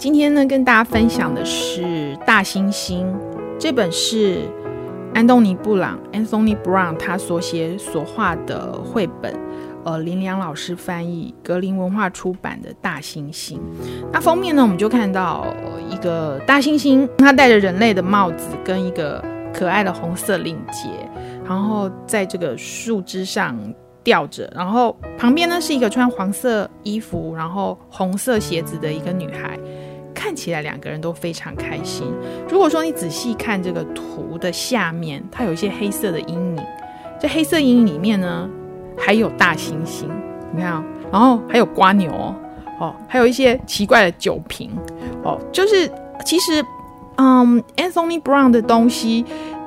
[0.00, 1.82] 今天呢，跟大家分享的是
[2.24, 3.04] 《大猩猩》
[3.58, 4.38] 这本是
[5.12, 9.38] 安东尼·布朗 （Anthony Brown） 他所写所画的绘本，
[9.84, 13.56] 呃，林良老师翻译，格林文化出版的《大猩猩》。
[14.10, 15.44] 那封面呢，我们就看到
[15.90, 19.22] 一个大猩猩，他戴着人类的帽子，跟一个
[19.52, 20.88] 可爱的红色领结，
[21.46, 23.54] 然后在这个树枝上。
[24.02, 29.60] 吊着，然后旁边呢是一个穿黄色衣服，然后红色鞋子的一个女孩，
[30.30, 32.06] 看起来两个人都非常开心。
[32.48, 36.62] 如果说你仔细看这个图的下面，它有一些黑色的阴影，
[37.20, 38.48] 这黑色阴影里面呢
[38.96, 40.04] 还有大猩猩，
[40.54, 42.12] 你看、然后还有蜗牛
[42.78, 44.70] 哦，还有一些奇怪的酒瓶
[45.24, 45.90] 哦，就是
[46.24, 46.64] 其实，
[47.16, 49.24] 嗯，Anthony Brown 的东西，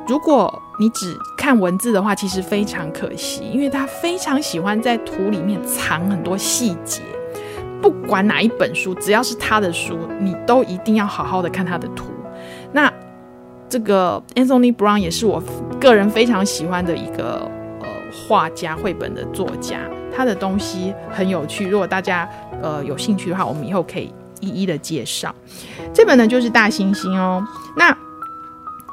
[0.08, 7.02] 如果你只看文字的话，其实非常可惜，因为他非常喜欢在图里面藏很多细节。
[7.84, 12.06] 不管哪一本书，只要是他的书，你都一定要好好的看他的图。
[12.72, 12.90] 那
[13.67, 15.44] 这个 Anthony Brown 也是我
[15.81, 17.45] 个人非常喜欢的一个
[17.81, 19.81] 呃画家、绘本的作家，
[20.16, 21.67] 他的东西很有趣。
[21.67, 22.28] 如果大家
[22.62, 25.36] 呃有兴趣的话，我们以后可以一一的介绍。
[25.94, 27.45] 这本呢就是大猩猩哦。
[27.75, 27.94] 那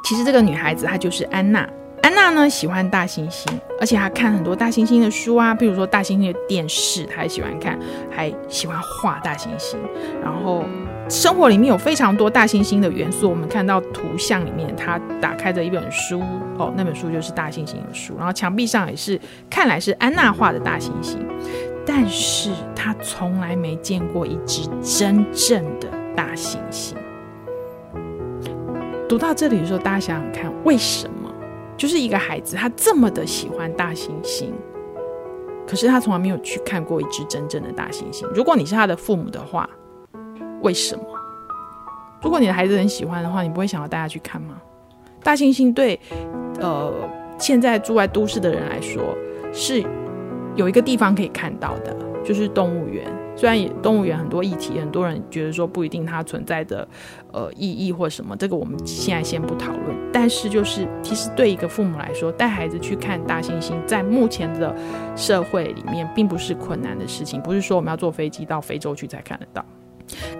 [0.02, 1.64] 其实这个女孩子她就是安娜。
[2.02, 3.46] 安娜呢喜欢大猩猩，
[3.78, 7.78] 而且她看很多大猩猩的书啊，比如说大猩猩的电视，她也喜欢看，
[8.10, 9.76] 还喜欢画大猩猩。
[10.22, 10.64] 然后
[11.08, 16.22] 生活里面有非常多大猩猩的元素，我们看到图像里面，她打开的一本书
[16.56, 18.14] 哦，那本书就是大猩猩的书。
[18.16, 19.20] 然后墙壁上也是，
[19.50, 21.18] 看来是安娜画的大猩猩，
[21.84, 26.94] 但是她从来没见过一只真正的大猩猩。
[29.06, 31.19] 读到这里的时候，大家想想看，为什么
[31.80, 34.50] 就是一个孩子他这么的喜欢大猩猩，
[35.66, 38.26] 可是他从来没有去看过一只真正的大猩猩？
[38.34, 39.66] 如果你是他的父母的话，
[40.60, 41.02] 为什么？
[42.20, 44.60] 如果你的孩子很喜欢的话，你不会想要带他去看吗？
[45.22, 45.98] 大猩猩对
[46.60, 46.92] 呃
[47.38, 49.16] 现在住在都市的人来说
[49.50, 49.82] 是
[50.56, 53.06] 有一个地方可以看到的，就是动物园。
[53.36, 56.86] 虽然动物园很多议题，很多人觉得说不一定它存在的
[57.32, 59.96] 呃意义或什么，这个我们现在先不讨论。
[60.12, 64.74] 但是就是其实对一个父母来说，带孩子去看大猩猩，在目前的
[65.16, 67.40] 社会里面，并不是困难的事情。
[67.40, 69.64] 不是说我们要坐飞机到非洲去才看得到，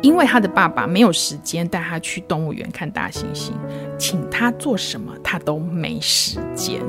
[0.03, 3.53] 因为他的爸爸没有时间带他去动物园看大猩猩，
[3.97, 6.83] 请他做什么他都没时间。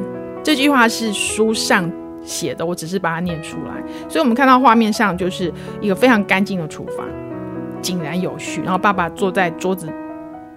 [0.44, 1.90] 这句话是书上。
[2.24, 7.06] 写的，我只是把它念出来，所以我们看到画面上就是一个非常干净的厨房，
[7.82, 8.62] 井然有序。
[8.62, 9.88] 然后爸爸坐在桌子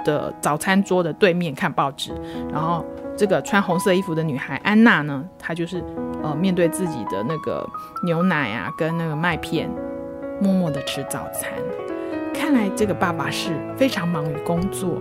[0.04, 2.12] 的早餐桌的对面看报纸，
[2.52, 2.84] 然后
[3.16, 5.82] 这个穿红色衣服的女孩安娜呢，她就是
[6.22, 7.66] 呃面对自己的那个
[8.04, 9.70] 牛奶啊跟那个麦片，
[10.40, 11.50] 默默的吃早餐。
[12.34, 15.00] 看来这个爸爸是非常忙于工作，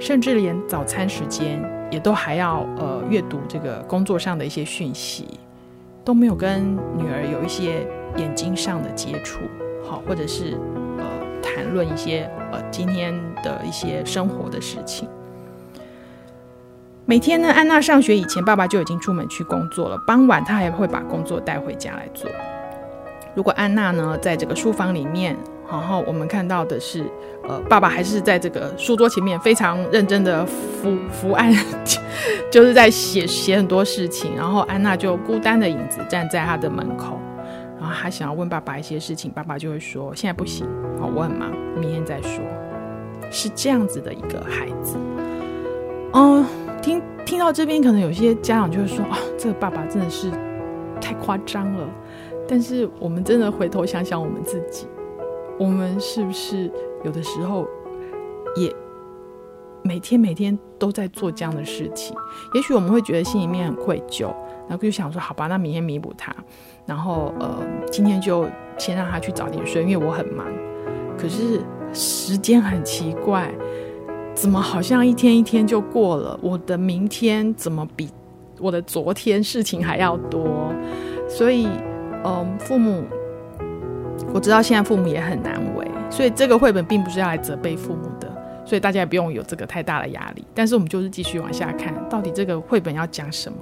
[0.00, 5.38] 甚至连早餐时间也都还要呃阅读这个工作上的一些讯息。
[6.04, 9.40] 都没有跟女儿有一些眼睛上的接触，
[9.82, 10.58] 好，或者是
[10.98, 11.04] 呃
[11.42, 15.08] 谈论一些呃今天的一些生活的事情。
[17.06, 19.98] 每天呢，安娜上学以前，爸爸就已经出门去工作了。
[20.06, 22.30] 傍晚，他还会把工作带回家来做。
[23.34, 25.36] 如果安娜呢，在这个书房里面。
[25.70, 27.04] 然后我们看到的是，
[27.48, 31.52] 呃，爸爸还是在这个书桌前面非常认真的伏伏案，
[32.50, 34.36] 就是在写写很多事情。
[34.36, 37.18] 然后安娜就孤单的影子站在他的门口，
[37.80, 40.66] 然后他想要问爸爸一些事情，爸爸就会说现在不行，
[41.00, 41.50] 哦，我很忙，
[41.80, 42.40] 明天再说。
[43.30, 44.96] 是这样子的一个孩子。
[46.12, 46.44] 嗯，
[46.80, 50.30] 听听到这边，可能有些家长就会说啊，这个爸爸真的是
[51.00, 51.88] 太夸张了。
[52.46, 54.86] 但是我们真的回头想想我们自己。
[55.58, 56.70] 我们是不是
[57.04, 57.66] 有的时候
[58.56, 58.74] 也
[59.82, 62.16] 每天每天都在做这样的事情？
[62.54, 64.28] 也许我们会觉得心里面很愧疚，
[64.68, 66.34] 然后就想说：“好吧，那明天弥补他。”
[66.86, 67.62] 然后呃，
[67.92, 70.46] 今天就先让他去早点睡，因为我很忙。
[71.18, 71.60] 可是
[71.92, 73.54] 时间很奇怪，
[74.34, 76.38] 怎么好像一天一天就过了？
[76.42, 78.08] 我的明天怎么比
[78.58, 80.72] 我的昨天事情还要多？
[81.28, 81.68] 所以，
[82.24, 83.04] 嗯、父母。
[84.32, 88.28] 我知道现在父母也很难为，所以这个绘本并不是要来责备父母的，
[88.64, 90.44] 所以大家也不用有这个太大的压力。
[90.54, 93.58] 但是我们就是继续往下看，到底这个绘本要讲什么？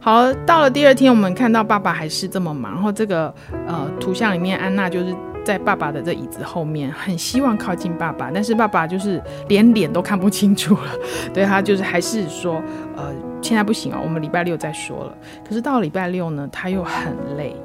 [0.00, 3.34] 好，到了第二天，我们看到爸爸还是这么忙，然后这个
[3.66, 5.14] 呃图像里面，安娜就是
[5.44, 10.92] 在爸爸的这椅子后面，很希望靠近爸爸，但是爸爸就是连脸都看不清楚了，
[11.34, 12.62] 对，他就是还是说，
[12.96, 13.12] 呃，
[13.42, 15.12] 现在不行哦，我们礼拜六再说了。
[15.46, 17.56] 可是到了礼拜六呢，他又很累。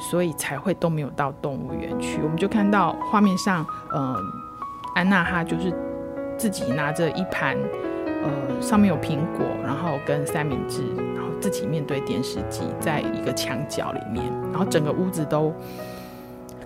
[0.00, 2.20] 所以才会都没有到动物园去。
[2.22, 3.64] 我们就看到画面上，
[3.94, 4.16] 嗯、
[4.94, 5.72] 安娜她就是
[6.38, 7.56] 自己拿着一盘，
[8.24, 10.82] 呃，上面有苹果，然后跟三明治，
[11.14, 15.52] 然后自己面对电视机，在一个墙角里面，然后整个屋子都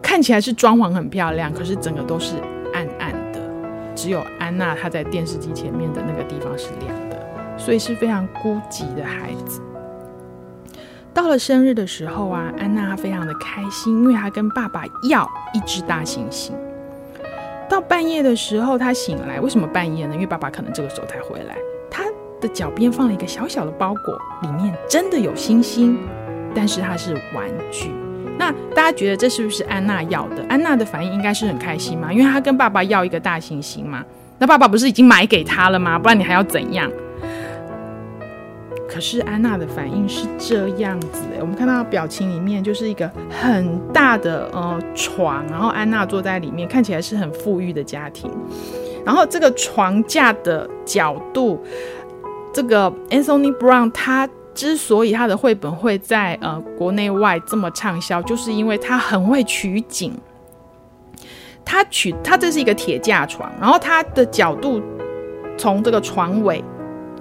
[0.01, 2.37] 看起来是装潢很漂亮，可是整个都是
[2.73, 3.41] 暗暗的，
[3.97, 7.19] 只有安娜她在电视机前面的那个地方是亮的，
[7.59, 9.61] 所以是非常孤寂的孩子。
[11.15, 16.51] 到了生日的时候啊，安娜非常的开心，因为她跟爸爸要一只大猩猩。
[17.71, 20.15] 到半夜的时候，她醒来，为什么半夜呢？
[20.15, 21.57] 因为爸爸可能这个时候才回来。
[21.89, 22.03] 她
[22.41, 25.97] 的脚边放了一个小小的包裹，里面真的有猩猩，
[26.53, 27.93] 但是它是玩具。
[28.37, 30.45] 那大家觉得这是不是安娜要的？
[30.49, 34.05] 安娜的反应应该是很开心嘛，因为她跟爸爸要一个大猩猩嘛。
[34.37, 35.97] 那爸爸不是已经买给她了吗？
[35.97, 36.91] 不然你还要怎样？
[38.95, 48.31] 可是安娜的反应是这样子的，我们看到表情里面就是一个很大的呃床，然后安娜坐在里面，看起来是很富裕的家庭。
[49.05, 51.61] 然后这个床架的角度，
[52.53, 60.17] 这个 Anthony Brown 他之所以他的绘本会在呃国内外这么畅销，就是因为他很会取景。
[61.65, 64.81] 他取他这是一个铁架床，然后他的角度
[65.59, 66.63] 从这个床尾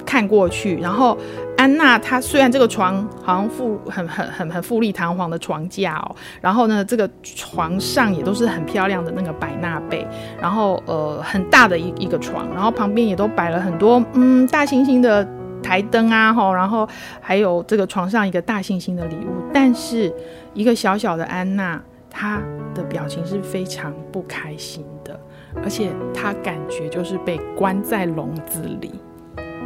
[0.05, 1.17] 看过去，然后。
[1.55, 10.05] 安娜她虽然这个床好像富很很很很富丽堂皇的床架哦，然后呢，这个床上也都是很漂亮的那个百纳被，
[10.41, 15.25] 然后呃很大的一一个床，然后旁边也都摆了很多嗯大猩猩的
[15.61, 16.89] 台灯啊吼，然后
[17.21, 20.11] 还有这个床上一个大猩猩的礼物，但是
[20.55, 21.79] 一个小小的安娜
[22.09, 22.41] 她
[22.73, 25.17] 的表情是非常不开心的，
[25.63, 28.91] 而且她感觉就是被关在笼子里，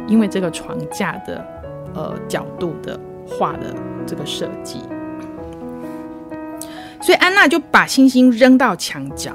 [0.08, 1.46] 因为这个床架的。
[1.94, 3.74] 呃，角度的画的
[4.06, 4.78] 这个设计，
[7.00, 9.32] 所以安娜就把星星扔到墙角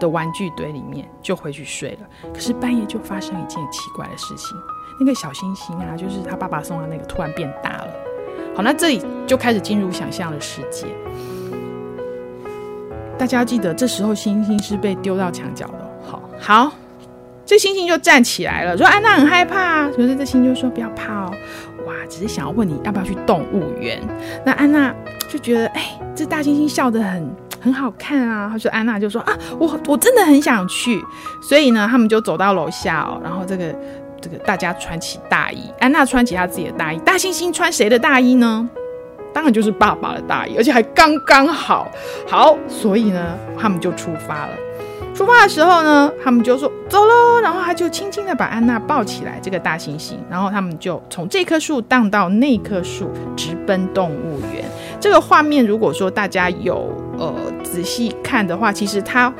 [0.00, 2.08] 的玩具堆里面，就回去睡了。
[2.32, 4.56] 可是半夜就发生一件奇怪的事情，
[4.98, 7.88] 那个小星星啊，就是他爸爸送他那个，突然变大了。
[8.56, 10.86] 好，那这里就开始进入想象的世界。
[13.18, 15.90] 大家记得，这时候星星是被丢到墙角的。
[16.02, 16.72] 好，好。
[17.46, 21.34] 这星星就站起来了，说：“安娜很害怕。”啊可是这星星就说：“不要怕哦，
[21.86, 24.02] 哇，只是想要问你要不要去动物园。”
[24.44, 24.92] 那安娜
[25.30, 27.30] 就觉得，哎，这大猩猩笑得很
[27.62, 28.48] 很好看啊。
[28.50, 31.00] 他说：“安娜就说啊，我我真的很想去。”
[31.40, 33.72] 所以呢，他们就走到楼下哦，然后这个
[34.20, 38.68] 这个大家穿起大衣，安娜穿起她自己的大衣，大猩猩穿谁的大衣呢？
[39.32, 41.88] 当然就是爸爸的大衣，而且还刚刚好。
[42.26, 44.56] 好，所以呢，他们就出发了。
[45.16, 54.62] 出发的时候呢，他们就说走喽，然后他就轻轻的把安娜抱起来，这个大猩猩，然后他们就从这棵树荡到那棵树，直奔动物园。
[55.00, 57.34] 这个画面，如果说大家有呃
[57.64, 59.32] 仔细看的话，其实它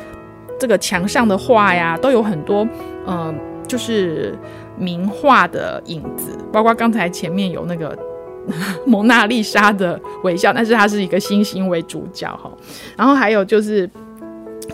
[0.58, 2.66] 这个墙上的画呀，都有很多、
[3.04, 3.34] 呃，
[3.68, 4.34] 就是
[4.78, 7.94] 名画的影子，包括刚才前面有那个
[8.86, 12.50] 蒙娜丽莎的微笑，但是它是一个猩猩为主角哈，
[12.96, 13.88] 然后还有就是。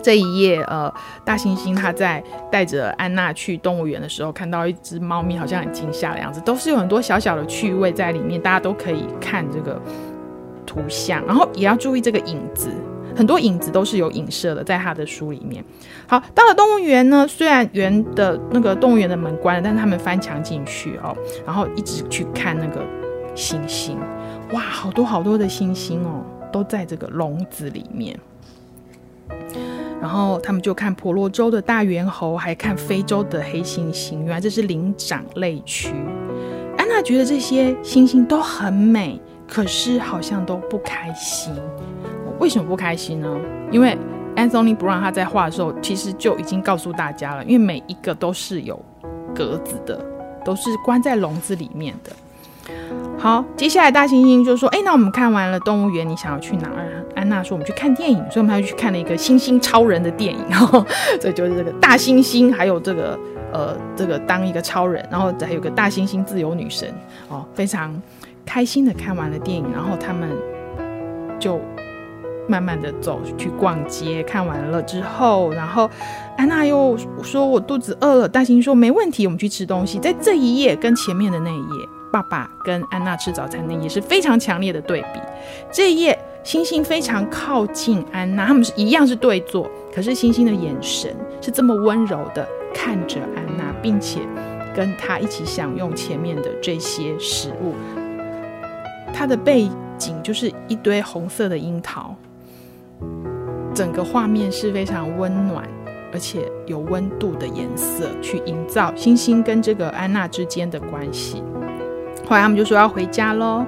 [0.01, 0.91] 这一页，呃，
[1.23, 9.81] 大猩猩他在带着安娜去动物园的时候，看到一只猫咪，好像很惊吓的样子，都是有很多小小的趣味在里面，大家都可以看这个
[10.65, 12.71] 图像，然后也要注意这个影子，
[13.15, 15.63] 很多影子都是有影射的，在他的书里面。
[16.07, 22.81] 好，到了动物园呢，虽然园的那个动物园的门关了，但是他们翻墙进去哦，然后一直去看那个
[23.35, 23.95] 猩猩，
[24.51, 28.19] 哇，好多好多的猩猩哦，都在这个笼子里面。
[30.03, 34.17] 然后他们就看婆罗洲的大猿猴，还看非洲的黑猩猩。
[34.17, 35.93] 原来这是灵长类区。
[36.77, 39.17] 安娜觉得这些猩猩都很美，
[39.47, 41.53] 可是好像都不开心。
[42.37, 43.33] 为什么不开心呢？
[43.71, 43.97] 因为
[44.35, 48.77] Anthony Brown 他在画的时候，其实就已经告诉大家了，因为每一个都是有
[49.33, 50.05] 格子的，
[50.43, 52.11] 都是关在笼子里面的。
[53.17, 56.89] 好，接下来大猩猩就说：“哎，那我们看完了动物园，你想要去哪儿？”
[57.23, 60.39] 安娜说：“我们去看电影。”所以我们要去看了一个猩猩超人的电影。
[60.49, 60.85] 然后，
[61.21, 63.17] 这就是这个大猩猩，还有这个
[63.53, 66.93] 呃，这个当一个超人，然后还有个大猩猩自由女神
[67.29, 67.99] 哦，非常
[68.45, 69.65] 开心的看完了电影。
[69.71, 70.29] 然后他们
[71.39, 71.61] 就
[72.47, 74.21] 慢慢的走去逛街。
[74.23, 75.89] 看完了之后，然后
[76.37, 81.87] 安娜又说：“我肚子饿了。”大猩猩说：“没问题，我们去吃东西。”在这一页跟前面的那一页。
[82.11, 85.19] 爸爸跟安娜吃早餐那也是非常强烈的对比。
[85.71, 94.19] 这一页，星星非常靠近安娜，他们是一样是对坐，可是星星的眼神是这么温柔的看着安娜，并且
[94.75, 97.73] 跟她一起享用前面的这些食物。
[99.13, 102.13] 它的背景就是一堆红色的樱桃，
[103.73, 105.63] 整个画面是非常温暖，
[106.11, 111.41] 而且有温度的颜色，去营造星星跟这个安娜之间的关系。
[112.25, 113.65] 后来他们就说要回家喽，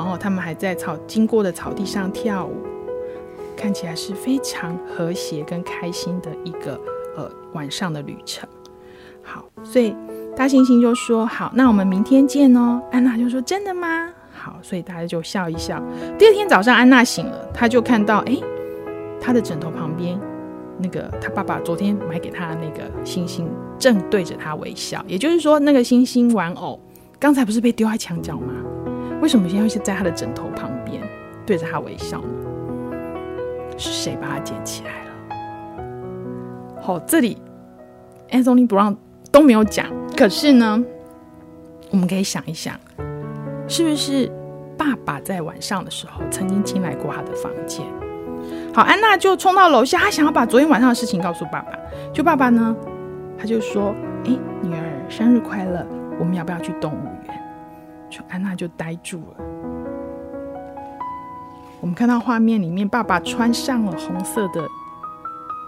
[0.00, 2.56] 然后他们还在草经过的草地上跳舞，
[3.54, 6.80] 看起来是非常和谐跟开心的一个
[7.18, 8.48] 呃晚上的旅程。
[9.22, 9.94] 好，所以
[10.34, 12.80] 大猩猩就说好，那我们明天见哦。
[12.90, 14.10] 安娜就说真的吗？
[14.32, 15.78] 好，所以大家就笑一笑。
[16.18, 18.38] 第二天早上，安娜醒了，她就看到哎，
[19.20, 20.18] 她的枕头旁边
[20.78, 23.46] 那个她爸爸昨天买给她的那个星星
[23.78, 26.80] 正对着她微笑，也就是说那个星星玩偶。
[27.18, 28.54] 刚才不是被丢在墙角吗？
[29.20, 31.02] 为什么现在会是在他的枕头旁边
[31.46, 32.28] 对着他微笑呢？
[33.76, 35.10] 是谁把他捡起来了？
[36.82, 37.40] 好，这里
[38.30, 38.96] Anthony Brown
[39.30, 39.86] 都没有讲。
[40.16, 40.82] 可是呢，
[41.90, 42.74] 我们可以想一想，
[43.68, 44.30] 是不是
[44.76, 47.84] 爸爸在晚上的时候曾经进来过他的房间？
[48.74, 51.72] 好，安娜就冲到楼下，她想要把昨天晚上的事情告诉爸爸。
[52.12, 52.74] 就爸爸呢，
[53.38, 54.30] 他就说：“哎，
[54.62, 55.86] 女儿，生日快乐。”
[56.20, 57.49] 我们要不要去动物园？
[58.10, 59.44] 就安娜就呆住了。
[61.80, 64.60] 我们看到画面里面，爸爸穿上了红色的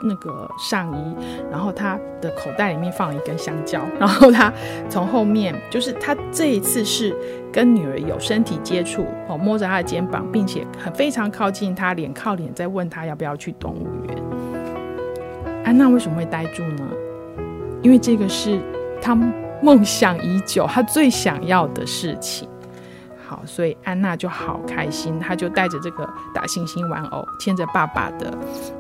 [0.05, 1.17] 那个上衣，
[1.51, 4.53] 然后他的口袋里面放了一根香蕉， 然后他
[4.91, 7.17] 从后面，就是他这一次是
[7.51, 14.23] 跟女儿有身体接触哦，摸着她的肩膀，并且很非常靠近她，脸靠脸在问她要不要去动物园。
[15.65, 16.89] 安娜为什么会呆住呢？
[17.81, 18.61] 因为这个是
[19.01, 19.33] 他们。
[19.63, 22.49] 梦想已久，他最想要的事情。
[23.27, 28.37] 好，所以安娜就好开心，她就带着这个大猩猩玩偶，牵着爸爸的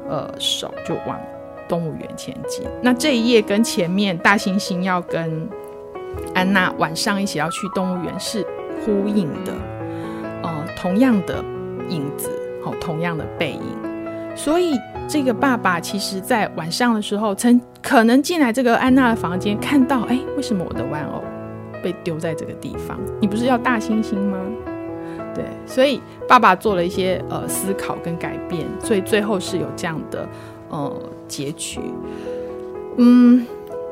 [0.06, 1.18] 呃手，就往
[1.66, 2.66] 动物园前进。
[2.82, 5.48] 那这一页跟前面大猩猩要跟
[6.34, 8.46] 安娜晚上一起要去动物园是
[8.84, 9.52] 呼应的，
[10.42, 11.42] 呃，同样的
[11.88, 12.28] 影子，
[12.62, 14.36] 好，同样的背影。
[14.36, 14.74] 所以
[15.08, 17.60] 这个爸爸其实在晚上的时候曾。
[17.82, 21.20] 可能进来这个安娜的房间，看到哎，为什么我的玩偶
[21.82, 22.96] 被丢在这个地方？
[23.20, 24.38] 你不是要大猩猩吗？
[25.34, 30.28] 对，所以爸爸做了一些呃思考跟改变，所以最后是有这样的
[30.70, 31.80] 呃结局。
[32.98, 33.44] 嗯，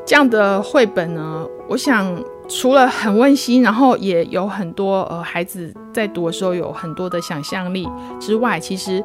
[0.06, 2.16] 这样的绘本呢，我想
[2.48, 7.88] 除了很温馨，然后也有很多呃孩子在读的时候有很多的想象力
[8.20, 9.02] 之外，其实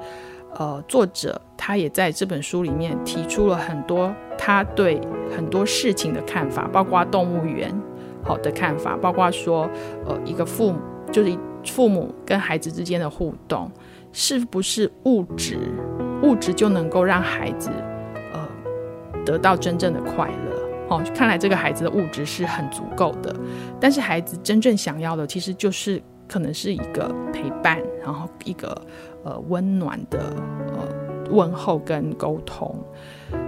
[0.55, 4.13] 呃作者他也在这本书里面提出了很多。
[4.37, 4.99] 他对
[5.35, 7.73] 很多事情的看法，包括动物园
[8.21, 9.67] 好的看法，包括说，
[10.05, 10.79] 呃，一个父母
[11.11, 13.71] 就是父母跟孩子之间的互动，
[14.11, 15.57] 是不是物质
[16.21, 17.71] 物质就能够让孩子
[18.33, 18.47] 呃
[19.25, 20.61] 得到真正的快乐？
[20.89, 23.35] 哦，看来这个孩子的物质是很足够的，
[23.79, 28.79] 但是孩子真正想要的，其实就是可能是一个陪伴，然后一个
[29.23, 30.19] 呃温暖的
[30.69, 30.87] 呃
[31.31, 32.75] 问候跟沟通。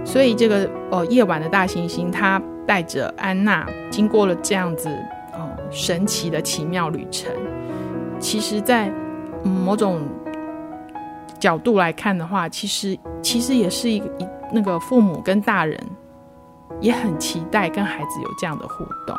[0.04, 4.88] 所以这个呃夜晚的大猩猩，他带着安娜经过了这样子
[5.32, 7.32] 呃神奇的奇妙旅程。
[8.18, 8.92] 其实在，
[9.44, 10.00] 某种
[11.38, 15.78] 角度来看的话，其实其实也是一个一那个父母跟大人
[16.80, 19.16] 也很期待跟孩子有这样的互动。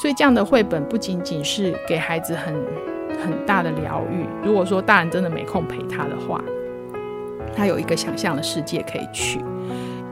[0.00, 2.54] 所以这样的绘本不仅仅是给孩子很
[3.22, 4.24] 很大的疗愈。
[4.42, 6.42] 如果说大人真的没空陪他的话，
[7.54, 9.44] 他有一个想象的世界可以去。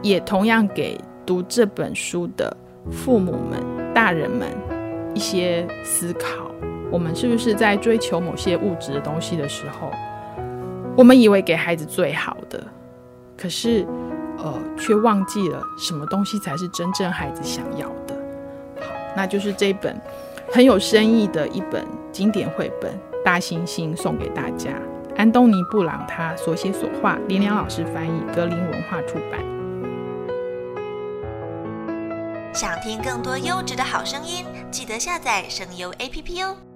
[0.03, 2.55] 也同样给读这本书的
[2.93, 3.59] 父母们、
[3.95, 4.49] 大人们
[5.15, 6.51] 一些思考：
[6.91, 9.91] 我们是不是在追求某些物质的东西的时候，
[10.99, 12.63] 我们以为给孩子最好的，
[13.39, 13.87] 可是，
[14.37, 18.08] 呃，却忘记了什么东西才是真正孩子想要的？
[19.19, 20.01] 那就是这本
[20.53, 22.93] 很有深意的一本经典绘本
[23.25, 24.71] 《大猩猩》送给大家。
[25.17, 29.41] 安东尼·布朗他所写所画，林良老师翻译，格林文化出版。
[32.55, 36.68] 想听更多优质的好声音，记得下载声优 APP 哦。